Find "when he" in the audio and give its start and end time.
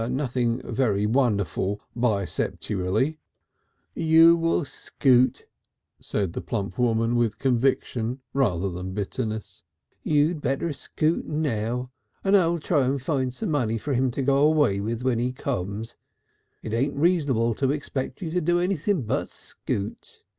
15.03-15.31